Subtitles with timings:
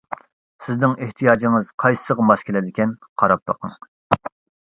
[0.67, 3.77] سىزنىڭ ئېھتىياجىڭىز قايسىغا ماس كېلىدىكەن، قاراپ بېقىڭ.